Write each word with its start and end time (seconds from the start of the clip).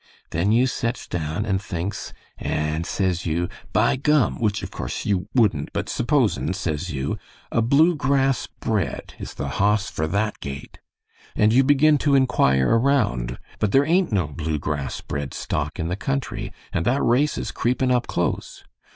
Then 0.31 0.51
you 0.51 0.65
sets 0.65 1.07
down 1.07 1.45
and 1.45 1.61
thinks, 1.61 2.11
and, 2.39 2.87
says 2.87 3.27
you, 3.27 3.47
'By 3.71 3.97
gum, 3.97 4.39
which 4.41 4.63
of 4.63 4.71
course 4.71 5.05
you 5.05 5.29
wouldn't, 5.35 5.71
but 5.73 5.89
supposin' 5.89 6.55
says 6.55 6.89
you, 6.89 7.19
'a 7.51 7.61
Blue 7.61 7.93
Grass 7.93 8.47
bred 8.47 9.13
is 9.19 9.35
the 9.35 9.47
hoss 9.61 9.91
for 9.91 10.07
that 10.07 10.39
gait'; 10.39 10.79
and 11.35 11.53
you 11.53 11.63
begin 11.63 11.99
to 11.99 12.15
inquire 12.15 12.69
around, 12.71 13.37
but 13.59 13.73
there 13.73 13.85
ain't 13.85 14.11
no 14.11 14.25
Blue 14.25 14.57
Grass 14.57 15.01
bred 15.01 15.35
stock 15.35 15.77
in 15.77 15.87
the 15.89 15.95
country, 15.95 16.51
and 16.73 16.83
that 16.83 17.03
race 17.03 17.37
is 17.37 17.51
creepin' 17.51 17.91
up 17.91 18.07
close. 18.07 18.63